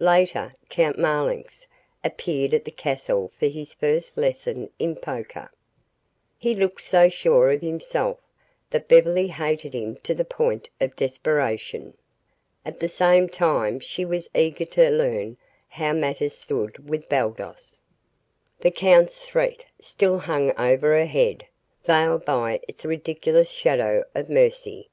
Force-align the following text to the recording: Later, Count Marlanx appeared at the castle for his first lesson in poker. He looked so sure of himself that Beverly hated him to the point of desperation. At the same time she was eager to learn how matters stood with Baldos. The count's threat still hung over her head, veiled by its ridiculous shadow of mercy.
Later, 0.00 0.52
Count 0.68 0.98
Marlanx 0.98 1.68
appeared 2.02 2.52
at 2.52 2.64
the 2.64 2.72
castle 2.72 3.30
for 3.38 3.46
his 3.46 3.72
first 3.72 4.16
lesson 4.18 4.70
in 4.80 4.96
poker. 4.96 5.52
He 6.36 6.52
looked 6.52 6.82
so 6.82 7.08
sure 7.08 7.52
of 7.52 7.60
himself 7.62 8.18
that 8.70 8.88
Beverly 8.88 9.28
hated 9.28 9.74
him 9.74 9.94
to 10.02 10.16
the 10.16 10.24
point 10.24 10.68
of 10.80 10.96
desperation. 10.96 11.94
At 12.64 12.80
the 12.80 12.88
same 12.88 13.28
time 13.28 13.78
she 13.78 14.04
was 14.04 14.28
eager 14.34 14.64
to 14.64 14.90
learn 14.90 15.36
how 15.68 15.92
matters 15.92 16.34
stood 16.36 16.88
with 16.88 17.08
Baldos. 17.08 17.80
The 18.58 18.72
count's 18.72 19.24
threat 19.26 19.64
still 19.78 20.18
hung 20.18 20.50
over 20.60 20.98
her 20.98 21.06
head, 21.06 21.46
veiled 21.84 22.24
by 22.24 22.58
its 22.66 22.84
ridiculous 22.84 23.50
shadow 23.50 24.02
of 24.12 24.28
mercy. 24.28 24.88